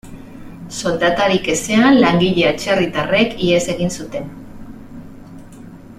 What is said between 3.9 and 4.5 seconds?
zuten.